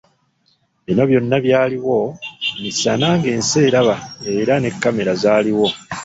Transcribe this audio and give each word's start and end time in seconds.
Bino 0.85 1.03
byonna 1.09 1.37
byaliwo 1.45 1.97
misana 2.61 3.07
ng'ensi 3.17 3.57
eraba 3.67 3.95
era 4.39 4.53
ne 4.59 4.69
kkamera 4.73 5.13
zaaliwo. 5.23 5.67